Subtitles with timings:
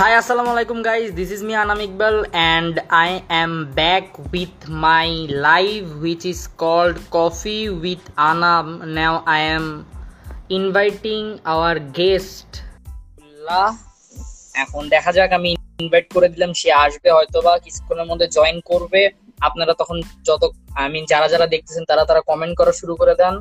[0.00, 3.50] High আসসালামু আলাইকুম guys this is me Anam Iqbal and I am
[3.80, 4.56] back with
[4.86, 5.08] my
[5.48, 8.66] live which is called coffee with Anam
[8.96, 9.66] now I am
[10.58, 11.22] inviting
[11.52, 12.50] our guest
[14.62, 15.50] এখন দেখা যাক, আমি
[15.84, 19.02] invite করে দিলাম, সে আসবে হয়তো বা কিছুক্ষণের মধ্যে জয়েন করবে।
[19.48, 19.96] আপনারা তখন
[20.28, 20.42] যত
[20.80, 23.34] আই মিন যারা যারা দেখতেছেন, তারা তারা কমেন্ট করা শুরু করে দেন।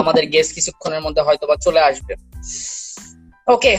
[0.00, 2.14] আমাদের গেস্ট কিছুক্ষণের মধ্যে হয়তো বা চলে আসবে।
[3.50, 3.74] ওকে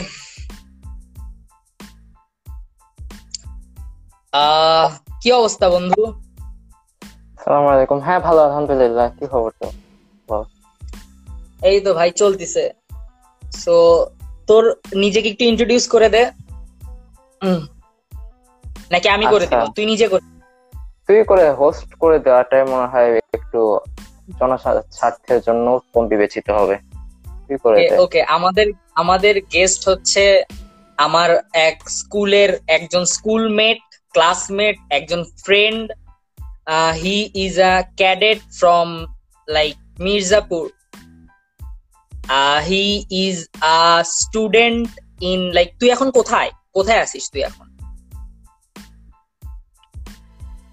[4.32, 4.88] আহ
[5.22, 6.02] কি অবস্থা বন্ধু?
[7.44, 9.66] সালাম আলাইকুম। হ্যাঁ ভালো আলহামদুলিল্লাহ। কি খবর তো
[11.62, 12.64] এই তো ভাই চলতিছে।
[13.52, 13.74] সো
[14.46, 16.22] তোর নিজেকে একটু ইন্ট্রোডিউস করে দে।
[18.90, 19.58] নাকি আমি করে দিব?
[19.58, 20.24] আচ্ছা। তুই নিজে করে
[21.06, 23.60] তুই করে হোস্ট করে দেওয়াটাই মনে হয় একটু
[24.40, 26.78] জনস্বার্থের জন্য কম বিবেচিত হবে।
[27.48, 30.44] তুই করে দে। ওকে আমাদের আমাদের গেস্ট হচ্ছে
[30.96, 33.78] আমার এক স্কুলের একজন স্কুলমেট
[34.12, 35.92] ক্লাসমেট একজন friend
[37.02, 39.06] he is a cadet from
[39.48, 40.70] like Mirzapur.
[42.66, 44.88] He is a student
[45.20, 46.50] in like তুই এখন কোথায়?
[46.74, 47.66] কোথায় আছিস তুই এখন?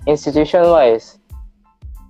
[0.07, 1.01] ইনস্টিটিউশন ওয়াইজ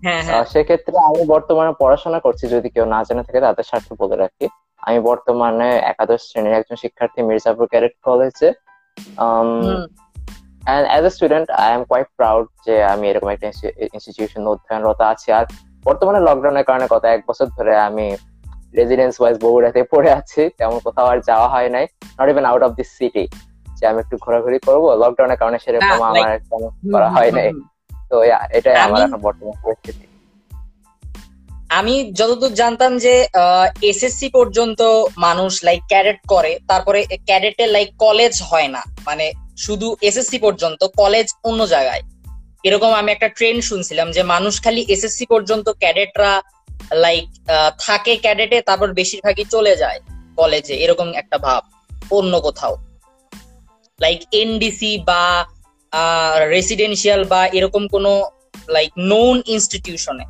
[0.04, 4.16] হ্যাঁ হ্যাঁ। সেক্ষেত্রে আমি বর্তমানে পড়াশোনা করছি যদি কেউ না জেনে থাকে তাদের স্বার্থে বলে
[4.16, 4.48] রাখি।
[4.88, 8.50] আমি বর্তমানে একাদশ শ্রেণির একজন শিক্ষার্থী মির্জাপুর ক্যাডেট কলেজে
[10.68, 13.48] and as a student I am quite proud যে আমি এরকম একটা
[13.96, 15.46] ইনস্টিটিউশন অধ্যয়নরত আছি। আর
[15.88, 18.08] বর্তমানে লকডাউনের কারণে গত এক বছর ধরে আমি
[18.80, 21.86] রেজিডেন্স ওয়াইজ বগুড়াতে পড়ে আছি। তেমন কোথাও আর যাওয়া হয় নাই
[22.18, 23.26] not even out of this city
[23.78, 26.30] যে আমি একটু ঘোরাঘুরি করব। লকডাউনের কারণে সেরকম আমার
[26.94, 27.50] করা হয় নাই।
[28.10, 28.16] তো
[28.58, 30.06] এটাই আমার এখন বর্তমান পরিস্থিতি।
[31.78, 33.14] আমি যতদূর জানতাম যে
[33.82, 34.82] এসএসসি পর্যন্ত
[35.18, 39.26] মানুষ লাইক ক্যাডেট করে, তারপরে ক্যাডেটে লাইক কলেজ হয় না। মানে
[39.58, 42.04] শুধু এসএসসি পর্যন্ত কলেজ অন্য জায়গায়।
[42.64, 46.34] এরকম আমি একটা ট্রেন্ড শুনছিলাম যে, মানুষ খালি এসএসসি পর্যন্ত ক্যাডেটরা
[47.06, 47.26] লাইক
[47.80, 50.00] থাকে ক্যাডেটে তারপর বেশিরভাগই চলে যায়
[50.38, 51.62] কলেজে এরকম একটা ভাব,
[52.12, 52.74] অন্য কোথাও।
[54.00, 55.24] লাইক এনডিসি বা
[56.56, 58.12] রেসিডেন্সিয়াল বা এরকম কোনো
[58.70, 60.26] লাইক নোন ইনস্টিটিউশনে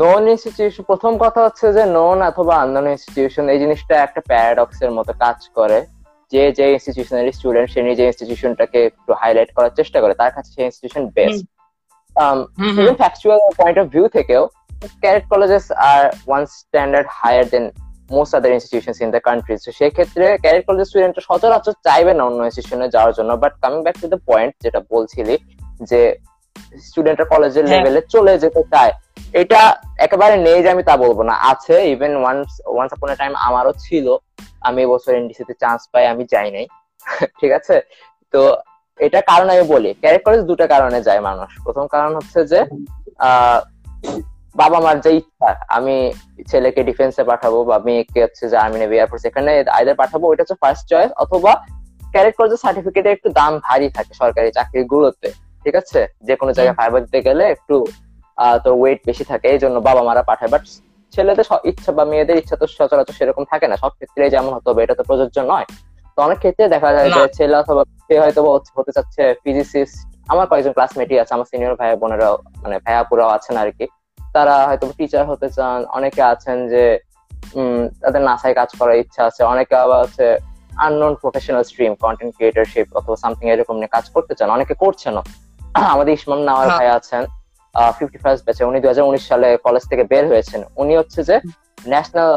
[0.00, 4.90] নন ইনস্টিটিউশন প্রথম কথা হচ্ছে যে নন অথবা আননোন ইনস্টিটিউশন এই জিনিসটা একটা প্যারাডক্স এর
[4.98, 5.78] মতো কাজ করে।
[6.32, 10.64] যে যে ইনস্টিটিউশনের স্টুডেন্ট সে নিজে ইনস্টিটিউশনটাকে একটু হাইলাইট করার চেষ্টা করে তার কাছে সেই
[10.68, 11.44] institution best.
[12.80, 14.42] Even factual point of view থেকেও
[15.02, 17.64] cadet colleges are one standard higher than
[18.16, 22.40] most other institutions in the country তো সেক্ষেত্রে ক্যারেট কলেজের স্টুডেন্টরা সচরাচর চাইবে না অন্য
[22.48, 25.34] ইনস্টিটিউশনে যাওয়ার জন্য। But coming back to the point যেটা বলছিলি
[25.90, 26.00] যে
[26.82, 28.92] স্টুডেন্টরা কলেজের। লেভেলে চলে যেতে চায়।
[29.32, 33.72] এটা একেবারে নেই যে আমি তা বলব না। আছে even once once upon time আমারও
[33.78, 34.16] ছিল।
[34.60, 36.66] আমি এবছর এনডিসি তে চান্স পাই আমি যাই নাই।
[37.40, 37.80] ঠিক আছে?
[38.34, 38.56] তো
[39.00, 42.60] এটা কারণ আমি বলি। ক্যারেট কলেজ দুটো কারণে যায় মানুষ। প্রথম কারণ হচ্ছে যে
[43.18, 43.60] আহ,
[44.56, 46.12] বাবা মার যে ইচ্ছা আমি
[46.46, 50.54] ছেলেকে ডিফেন্সে পাঠাবো বা মেয়েকে হচ্ছে যে আর্মি নেভি এয়ারফোর্স এখানে আইদার পাঠাবো ওইটা হচ্ছে
[50.54, 51.66] ফার্স্ট চয়েস অথবা
[52.12, 55.32] ক্যারেট কলেজের সার্টিফিকেটে একটু দাম ভারী থাকে সরকারি চাকরির গুলোতে
[55.64, 56.00] ঠিক আছে?
[56.22, 57.76] যে কোনো জায়গায় ফাইবার দিতে গেলে একটু
[58.38, 60.64] আহ, তোর ওয়েট বেশি থাকে এই জন্য বাবা মারা পাঠায়। বাট
[61.14, 64.80] ছেলেদের ইচ্ছা বা মেয়েদের ইচ্ছা তো সচরাচর সেরকম থাকে না। সব ক্ষেত্রে যেমন হতে হবে
[64.82, 65.66] এটা তো প্রযোজ্য নয়।
[66.18, 68.40] তো অনেক ক্ষেত্রে দেখা যায় যে ছেলে অথবা সে হয়তো
[68.76, 69.96] হতে চাচ্ছে ফিজিসিস্ট
[70.28, 73.84] আমার কয়েকজন ক্লাসমেটই আছে আমার সিনিয়র ভাই বোনেরাও মানে ভাইয়াপুরাও আছেন আর কি
[74.34, 76.84] তারা হয়তো টিচার হতে চান অনেকে আছেন যে
[77.52, 80.26] উম তাদের নাসায় কাজ করার ইচ্ছা আছে অনেকে আবার হচ্ছে
[80.78, 85.22] unknown professional stream content creatorship অথবা সামথিং এরকম নিয়ে কাজ করতে চান অনেকে করছেনও।
[85.92, 87.22] আমাদের ইসমাম নাওয়ার হ্যাঁ। ভাই আছেন
[87.96, 91.36] ফিফটি ফার্স্ট ব্যাচে উনি দুই হাজার উনিশ সালে কলেজ থেকে বের হয়েছেন। উনি হচ্ছে যে
[91.92, 92.30] ন্যাশনাল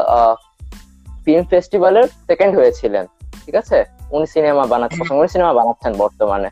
[1.24, 3.04] ফিল্ম ফেস্টিভ্যালের সেকেন্ড হয়েছিলেন
[3.44, 3.78] ঠিক আছে?
[4.16, 6.48] উনি সিনেমা বানাচ্ছেন উনি সিনেমা বানাচ্ছেন বর্তমানে।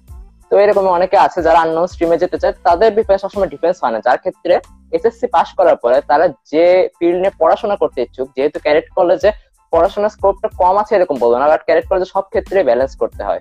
[0.51, 3.99] তো এরকম অনেকে আছে যারা আননোন স্ট্রিমে যেতে চায় তাদের বিষয়ে সবসময় ডিফেন্স হয় না।
[4.07, 4.55] যার ক্ষেত্রে
[4.93, 6.65] এসএসসি পাস করার পরে তারা যে
[6.99, 9.31] ফিল্ড নিয়ে পড়াশোনা করতে ইচ্ছুক যেহেতু ক্যারেট কলেজে
[9.73, 13.41] পড়াশোনার স্কোপটা কম আছে এরকম বলব না বাট ক্যারেট কলেজে সব ক্ষেত্রে ব্যালেন্স করতে হয়।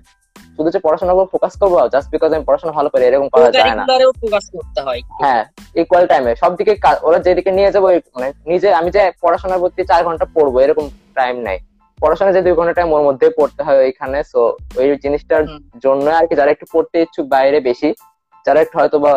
[0.56, 3.74] শুধু যে পড়াশোনার উপর ফোকাস করব জাস্ট বিকজ আমি পড়াশোনা ভালো পারি এরকম করা যায়
[3.80, 3.84] না।
[4.22, 5.42] ফোকাস করতে হয় হ্যাঁ
[5.82, 6.74] ইকুয়াল টাইমে সব দিকে
[7.08, 10.86] ওরা যেদিকে নিয়ে যাব মানে নিজে আমি যে পড়াশোনার প্রতি চার ঘণ্টা পড়ব এরকম
[11.20, 11.58] টাইম নাই।
[12.00, 14.40] পড়াশোনা যে দুই ঘণ্টা টাইম ওর মধ্যে পড়তে হয় ওইখানে। সো
[14.80, 15.44] ওই জিনিসটার
[15.86, 17.90] জন্য আর কি যারা একটু পড়তে ইচ্ছুক বাইরে বেশি
[18.46, 19.14] যারা একটু হয়তো বা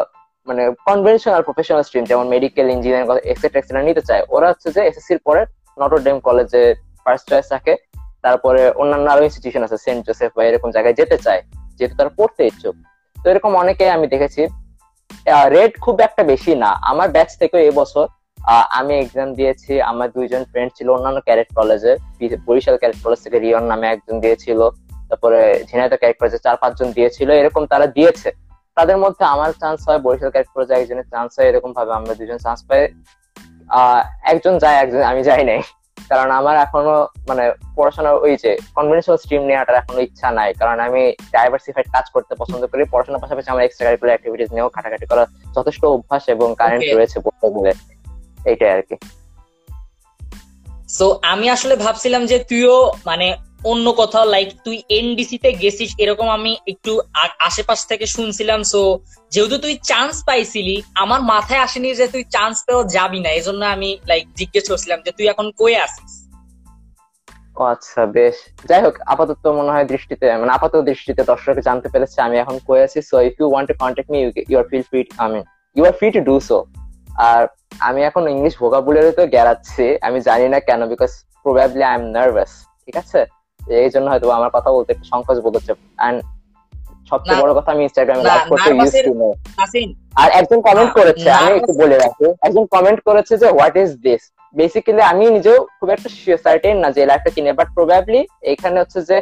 [0.49, 5.21] মানে কনভেনশনাল প্রফেশনাল স্ট্রিম যেমন মেডিকেল ইঞ্জিনিয়ারিং এক্সেট্রা এক্সেট্রা নিতে চায় ওরা হচ্ছে যে এসএসসির
[5.27, 5.43] পরে
[5.79, 6.63] নটর ডেম কলেজে
[7.05, 7.73] ফার্স্ট চয়েস থাকে।
[8.25, 11.41] তারপরে অন্যান্য আরও ইনস্টিটিউশন আছে সেন্ট জোসেফ বা এরকম জায়গায় যেতে চায়,
[11.79, 12.75] যেহেতু তারা পড়তে ইচ্ছুক।
[13.17, 14.43] তো এরকম অনেকে আমি দেখেছি।
[15.55, 18.07] রেট খুব একটা বেশি না। আমার ব্যাচ থেকে এবছর
[18.79, 21.93] আমি এক্সাম দিয়েছি। আমার দুইজন ফ্রেন্ড ছিল অন্যান্য ক্যারেট কলেজে
[22.49, 24.61] বরিশাল ক্যারেট কলেজ থেকে রিয়ন নামে একজন দিয়েছিল।
[25.09, 25.39] তারপরে
[25.71, 28.29] ঝিনাইদহ ক্যারেট কলেজে চার, পাঁচজন দিয়েছিল। এরকম তারা দিয়েছে।
[28.77, 32.39] তাদের মধ্যে আমার চান্স হয় বরিশাল ক্যারেট কলেজে একজনের চান্স হয় এরকম ভাবে আমরা দুজন
[32.45, 32.83] চান্স পাই।
[34.33, 35.61] একজন যায়, একজন আমি যাই নাই।
[36.15, 41.03] কারণ আমার এখনও মানে পড়াশোনার ওই যে কনভেনশনাল স্ট্রিম নেওয়াটার এখনও ইচ্ছা নাই। কারণ আমি
[41.33, 45.27] ডাইভার্সিফাইড কাজ করতে পছন্দ করি পড়াশোনার পাশাপাশি আমার এক্সট্রা কারিকুলার অ্যাক্টিভিটিস নিয়েও খাটাখাটি করার
[45.57, 47.73] যথেষ্ট অভ্যাস এবং কারেন্ট রয়েছে বলতে গেলে।
[48.45, 48.97] এইটাই আর কি।
[50.89, 53.37] সো আমি আসলে ভাবছিলাম যে তুইও মানে
[53.71, 56.93] অন্য কোথাও লাইক তুই এনডিসি তে গেছিস, এরকম আমি একটু
[57.49, 58.81] আশেপাশ থেকে শুনছিলাম সো
[59.33, 63.89] যেহেতু তুই চান্স পাইছিলি, আমার মাথায় আসেনি যে তুই চান্স পেও যাবি না, এজন্য আমি
[64.11, 66.13] লাইক জিজ্ঞেস করছিলাম যে তুই এখন কই আছিস?
[67.59, 68.37] ও আচ্ছা বেশ।
[68.69, 72.81] যাই হোক, আপাতত মনে হয় দৃষ্টিতে মানে আপাতত দৃষ্টিতে দর্শক জানতে পেরেছে আমি এখন কই
[72.87, 74.19] আছি so if you want to contact me
[74.51, 75.45] you are feel free I mean
[75.77, 76.59] you are free to do so
[77.29, 77.43] আর
[77.89, 81.11] আমি এখন ইংলিশ ভোকাবুলারি তো গেরাচ্ছি, আমি জানি না কেন because
[81.43, 82.53] probably I am nervous
[82.85, 83.21] ঠিক আছে?
[83.79, 85.73] এই জন্য হয়তো আমার কথা বলতে একটু সংকোচ বোধ হচ্ছে।
[86.07, 86.19] এন্ড
[87.11, 89.29] সবচেয়ে বড় কথা আমি ইনস্টাগ্রামে লাইভ করতে ইউজ টু নো
[90.23, 94.23] আর একজন কমেন্ট করেছে আমি একটু বলে রাখি একজন কমেন্ট করেছে যে হোয়াট ইজ দিস
[94.57, 96.09] বেসিক্যালি আমি নিজেও খুব একটা
[96.45, 98.21] সার্টেন না যে লাইফটা কিনে বাট প্রবাবলি
[98.53, 99.17] এখানে হচ্ছে যে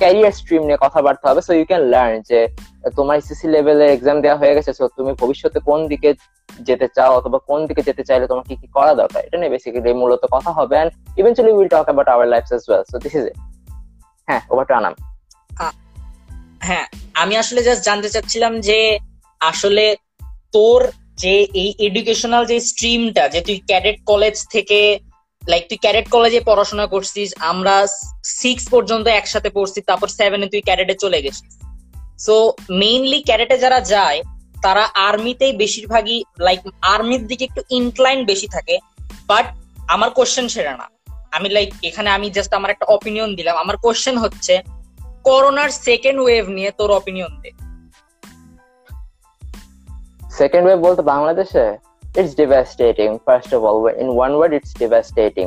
[0.00, 2.38] ক্যারিয়ার স্ট্রিম নিয়ে কথাবার্তা হবে সো ইউ ক্যান লার্ন যে
[2.96, 6.10] তোমার এসএসসি লেভেলের এক্সাম দেওয়া হয়ে গেছে সো তুমি ভবিষ্যতে কোন দিকে
[6.60, 9.90] যেতে চাও অথবা কোন দিকে যেতে চাইলে তোমার কি কি করা দরকার এটা নিয়ে বেসিক্যালি
[10.02, 10.90] মূলত কথা হবে and
[11.20, 13.36] eventually will talk about our lives as well so this is it
[14.28, 14.94] হ্যাঁ ওভার টু আনাম
[16.60, 16.86] হ্যাঁ
[17.22, 18.98] আমি আসলে জাস্ট জানতে চাচ্ছিলাম যে
[19.40, 19.96] আসলে
[20.52, 20.80] তোর
[21.22, 24.98] যে এই এডুকেশনাল যে স্ট্রিমটা যে তুই ক্যাডেট কলেজ থেকে
[25.48, 27.86] লাইক তুই ক্যাডেট কলেজে পড়াশোনা করছিস, আমরা
[28.40, 31.52] সিক্স পর্যন্ত একসাথে পড়ছি, তারপর সেভেনে তুই ক্যাডেটে চলে গেছিস।
[32.18, 32.34] সো
[32.70, 34.22] মেইনলি ক্যাডেটে যারা যায়,
[34.62, 38.78] তারা আর্মিতেই বেশিরভাগই লাইক আর্মির দিকে একটু ইনক্লাইন বেশি থাকে
[39.26, 39.46] বাট
[39.88, 40.86] আমার কোশ্চেন সেটা না।
[41.32, 44.54] আমি লাইক এখানে আমি জাস্ট আমার একটা অপিনিয়ন দিলাম। আমার কোশ্চেন হচ্ছে
[45.24, 47.50] করোনার সেকেন্ড ওয়েভ নিয়ে তোর অপিনিয়ন দে।
[50.30, 51.66] সেকেন্ড ওয়েভ বলতে বাংলাদেশে
[52.20, 55.46] it's devastating first of all in one word it's devastating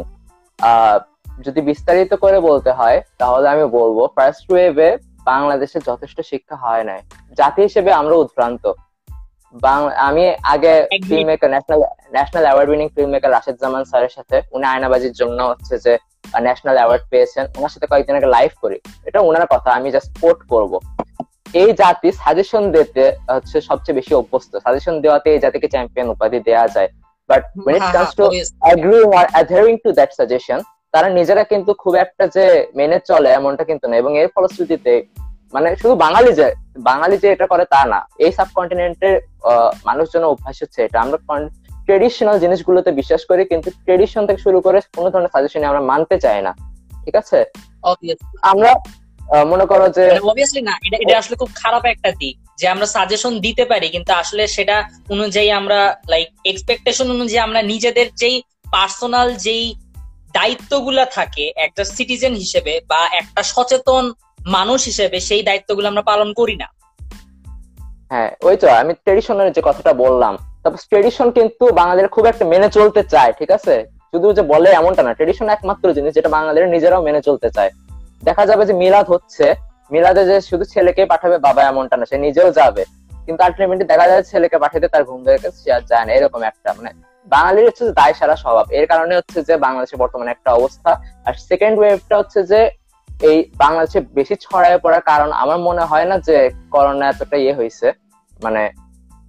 [1.42, 4.90] যদি বিস্তারিত করে বলতে হয়, তাহলে আমি বলব ফার্স্ট ওয়েভে
[5.32, 7.02] বাংলাদেশে যথেষ্ট শিক্ষা হয় নাই।
[7.38, 8.64] জাতি হিসেবে আমরা উদ্ভ্রান্ত।
[10.08, 10.24] আমি
[10.54, 10.74] আগে
[11.08, 11.82] film maker national
[12.14, 15.98] national award winning film maker Rashed Zaman স্যারের সাথে উনি আয়নাবাজির জন্য হচ্ছে যে
[16.42, 20.40] ন্যাশনাল অ্যাওয়ার্ড পেয়েছেন। ওনার সাথে কয়েকদিন আগে লাইভ করি। এটা ওনার কথা আমি জাস্ট কোট
[20.50, 20.80] করব।
[21.54, 26.68] এই জাতি সাজেশন দিতে হচ্ছে সবচেয়ে বেশি অভ্যস্ত। সাজেশন দেওয়াতে এই জাতিকে চ্যাম্পিয়ন উপাধি দেওয়া
[26.68, 26.90] যায়।
[27.30, 28.26] But when it comes to
[28.74, 30.60] agreeing or adhering to that suggestion
[30.94, 34.94] তারা নিজেরা কিন্তু খুব একটা যে মেনে চলে এমনটা কিন্তু না। এবং এর ফলশ্রুতিতে
[35.54, 39.16] মানে শুধু বাঙালি যে বাঙালি যে এটা করে তা না। এই সাবকন্টিনেন্টের
[39.86, 41.18] মানুষজন অভ্যাস হচ্ছে এটা। আমরা
[41.86, 46.42] ট্রেডিশনাল জিনিসগুলোতে বিশ্বাস করি কিন্তু ট্রেডিশন থেকে শুরু করে কোনো ধরনের সাজেশন আমরা মানতে চাই
[46.42, 46.52] না।
[47.06, 47.40] ঠিক আছে?
[48.42, 48.72] আমরা
[49.46, 52.86] মনে করো যে অবভিয়াসলি মানে না এটা এটা আসলে খুব খারাপ একটা দিক যে আমরা
[52.86, 59.36] সাজেশন দিতে পারি কিন্তু আসলে সেটা অনুযায়ী আমরা লাইক এক্সপেকটেশন অনুযায়ী আমরা নিজেদের যেই পার্সোনাল
[59.36, 59.76] যেই
[60.34, 64.14] দায়িত্বগুলা থাকে একটা সিটিজেন হিসেবে বা একটা সচেতন
[64.46, 66.68] মানুষ হিসেবে সেই দায়িত্বগুলো আমরা পালন করি না।
[68.10, 72.70] হ্যাঁ ওই তো, আমি ট্রেডিশনের যে কথাটা বললাম, তারপর ট্রেডিশন কিন্তু বাঙালিরা খুব একটা মেনে
[72.70, 73.86] চলতে চায়, ঠিক আছে?
[74.12, 77.72] শুধু যে বলে এমনটা না ট্রেডিশন একমাত্র জিনিস যেটা বাঙালিরা নিজেরাও মেনে চলতে চায়।
[78.24, 79.56] দেখা যাবে যে মিলাদ হচ্ছে,
[79.92, 82.84] মিলাদে যে শুধু ছেলেকে পাঠাবে বাবা এমনটা না, সে নিজেও যাবে।
[83.26, 86.74] কিন্তু আলটিমেটলি দেখা যায় ছেলেকে পাঠাতে তার ঘুম থেকে সে আর যায় না, এরকম একটা
[86.74, 86.90] মানে
[87.28, 91.34] বাঙালির হচ্ছে যে দায় সারা স্বভাব। এর কারণে হচ্ছে যে বাংলাদেশে বর্তমানে একটা অবস্থা। আর
[91.34, 92.70] সেকেন্ড ওয়েভটা হচ্ছে যে
[93.20, 97.88] এই বাংলাদেশে বেশি ছড়ায় পড়ার কারণ আমার মনে হয় না যে করোনা এতটা ইয়ে হয়েছে
[98.44, 98.62] মানে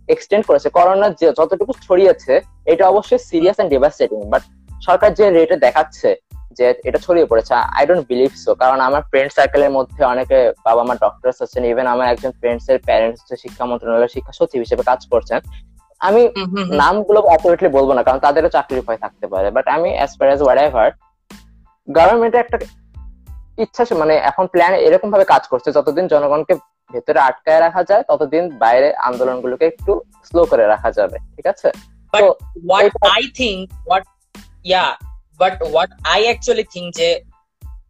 [0.09, 4.43] এক্সটেন্ড করেছে। করোনা যে যতটুকু ছড়িয়েছে এটা অবশ্যই সিরিয়াস এন্ড ডেভাস্টেটিং বাট
[4.87, 6.17] সরকার যে রেটে দেখাচ্ছে
[6.53, 10.83] যে এটা ছড়িয়ে পড়েছে আই ডোন্ট বিলিভ সো কারণ আমার ফ্রেন্ড সার্কেলের মধ্যে অনেকে বাবা
[10.85, 15.07] মা ডক্টর আছেন ইভেন আমার একজন ফ্রেন্ডস এর প্যারেন্টস শিক্ষা মন্ত্রণালয়ের শিক্ষা সচিব হিসেবে কাজ
[15.07, 15.41] করছেন।
[15.99, 16.31] আমি
[16.71, 20.41] নামগুলো অ্যাকুরেটলি বলব না কারণ তাদেরও চাকরির ভয় থাকতে পারে বাট আমি as per as
[20.43, 20.89] whatever
[21.89, 22.59] গভর্নমেন্টের একটা
[23.59, 26.55] ইচ্ছা মানে এখন প্ল্যান এরকম ভাবে কাজ করছে যতদিন জনগণকে
[26.93, 31.69] ভেতরে আটকায় রাখা যায় ততদিন বাইরে আন্দোলনগুলোকে একটু স্লো করে রাখা যাবে ঠিক আছে?
[32.13, 34.05] But what I think what
[34.65, 34.97] yeah
[35.39, 37.21] but what I actually think যে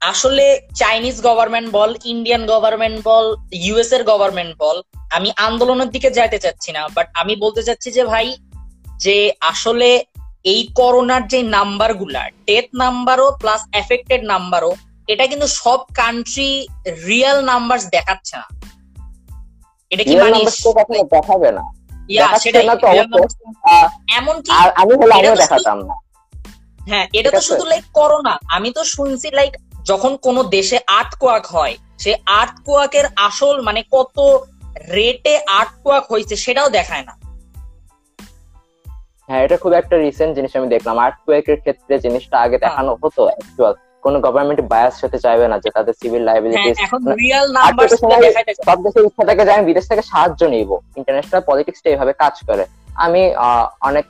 [0.00, 6.38] আসলে চাইনিজ গভর্নমেন্ট বল ইন্ডিয়ান গভর্নমেন্ট বল ইউএস এর গভর্নমেন্ট বল আমি আন্দোলনের দিকে যাইতে
[6.38, 8.36] চাচ্ছি না বাট আমি বলতে চাচ্ছি যে ভাই
[8.96, 10.04] যে আসলে
[10.44, 14.72] এই করোনার যে নাম্বারগুলা ডেথ নাম্বারও প্লাস এফেক্টেড নাম্বারও
[15.08, 16.68] এটা কিন্তু সব কান্ট্রি
[17.06, 18.48] রিয়েল নাম্বার দেখাচ্ছে না।
[19.90, 20.44] এটা কি মানে
[21.04, 21.62] দেখাবে না।
[24.16, 25.94] এমনকি আমি হলে আমিও তো শুধু- দেখাতাম না।
[26.88, 31.46] হ্যাঁ এটা তো শুধু লাইক করোনা আমি তো শুনছি লাইক যখন কোনো দেশে আর্ট কোয়াক
[31.46, 34.46] হয় সে আর্ট কোয়াকের আসল মানে কত
[34.92, 37.16] রেটে আর্ট কোয়াক হয়েছে সেটাও দেখায় না।
[39.28, 43.24] হ্যাঁ এটা খুব একটা রিসেন্ট জিনিস আমি দেখলাম। আর্থকুয়েকের ক্ষেত্রে জিনিসটা আগে হ্যাঁ। দেখানো হতো
[43.24, 43.74] অ্যাকচুয়াল
[44.06, 46.36] কোন গভর্নমেন্ট বায়াস হতে চাইবে না যে তাদের সিভিল হ্যাঁ
[47.66, 51.88] আর্থকুয়েকের সময় দেখাইতেছে। সব দেশের ইচ্ছা থাকে যে আমি বিদেশ থেকে সাহায্য নিব। ইন্টারন্যাশনাল পলিটিক্সটা
[51.92, 52.64] এইভাবে কাজ করে।
[53.04, 53.22] আমি
[53.88, 54.04] অনেক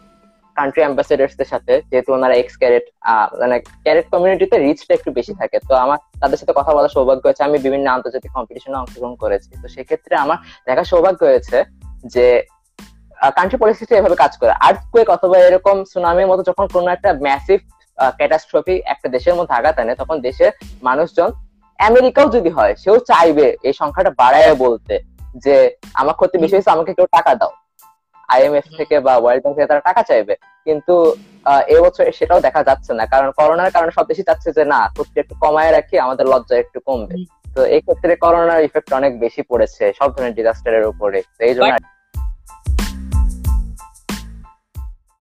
[0.58, 2.84] কান্ট্রি অ্যাম্বাসেডার্স দের সাথে যেহেতু ওনারা এক্স ক্যারেট
[3.40, 7.42] মানে ক্যারেট কমিউনিটিতে রিচটা একটু বেশি থাকে। তো আমার তাদের সাথে কথা বলার সৌভাগ্য হয়েছে।
[7.48, 10.38] আমি বিভিন্ন আন্তর্জাতিক কম্পিটিশনে অংশগ্রহণ করেছি। তো সেক্ষেত্রে আমার
[10.68, 11.56] দেখা সৌভাগ্য হয়েছে
[12.14, 12.26] যে
[13.38, 17.60] কান্ট্রি পলিটিক্স এভাবে কাজ করে। আর আর্থকুয়েক অথবা এরকম সুনামির মতো যখন কোনো একটা ম্যাসিভ
[18.18, 20.52] ক্যাটাস্ট্রফি একটা দেশের মধ্যে আঘাত আনে তখন দেশের
[20.88, 21.30] মানুষজন
[21.78, 24.94] আমেরিকাও যদি হয় সেও চাইবে এই সংখ্যাটা বাড়ায় বলতে
[25.44, 25.54] যে
[26.00, 27.52] আমার ক্ষতি বেশি হয়েছে আমাকে কেউ টাকা দাও।
[28.28, 30.34] আইএমএফ থেকে বা ওয়ার্ল্ড ব্যাংক থেকে তারা টাকা চাইবে।
[30.66, 30.94] কিন্তু
[31.74, 35.34] এবছর সেটাও দেখা যাচ্ছে না কারণ করোনার কারণে সব দেশই চাচ্ছে যে না ক্ষতি একটু
[35.42, 37.16] কমায় রাখি আমাদের লজ্জা একটু কমবে।
[37.54, 41.72] তো এই ক্ষেত্রে করোনার ইফেক্ট অনেক বেশি পড়েছে সব ধরনের ডিজাস্টারের উপরে। এই জন্য